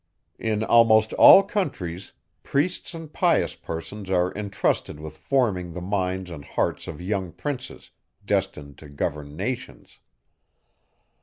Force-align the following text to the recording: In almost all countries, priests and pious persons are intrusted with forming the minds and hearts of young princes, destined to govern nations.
In 0.39 0.63
almost 0.63 1.13
all 1.13 1.43
countries, 1.43 2.13
priests 2.41 2.95
and 2.95 3.13
pious 3.13 3.53
persons 3.53 4.09
are 4.09 4.31
intrusted 4.31 4.99
with 4.99 5.15
forming 5.19 5.73
the 5.73 5.79
minds 5.79 6.31
and 6.31 6.43
hearts 6.43 6.87
of 6.87 6.99
young 6.99 7.31
princes, 7.31 7.91
destined 8.25 8.79
to 8.79 8.89
govern 8.89 9.35
nations. 9.35 9.99